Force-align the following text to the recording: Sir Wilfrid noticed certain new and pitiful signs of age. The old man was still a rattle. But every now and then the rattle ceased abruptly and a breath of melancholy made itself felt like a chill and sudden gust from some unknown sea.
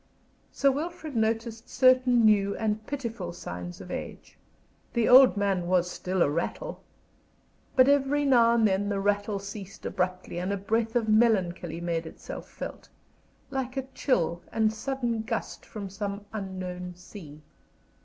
Sir 0.51 0.71
Wilfrid 0.71 1.15
noticed 1.15 1.69
certain 1.69 2.25
new 2.25 2.55
and 2.57 2.87
pitiful 2.87 3.31
signs 3.33 3.79
of 3.79 3.91
age. 3.91 4.35
The 4.93 5.07
old 5.07 5.37
man 5.37 5.67
was 5.67 5.91
still 5.91 6.23
a 6.23 6.27
rattle. 6.31 6.81
But 7.75 7.87
every 7.87 8.25
now 8.25 8.55
and 8.55 8.67
then 8.67 8.89
the 8.89 8.99
rattle 8.99 9.37
ceased 9.37 9.85
abruptly 9.85 10.39
and 10.39 10.51
a 10.51 10.57
breath 10.57 10.95
of 10.95 11.07
melancholy 11.07 11.81
made 11.81 12.07
itself 12.07 12.49
felt 12.49 12.89
like 13.51 13.77
a 13.77 13.85
chill 13.93 14.41
and 14.51 14.73
sudden 14.73 15.21
gust 15.21 15.67
from 15.67 15.87
some 15.87 16.25
unknown 16.33 16.95
sea. 16.95 17.43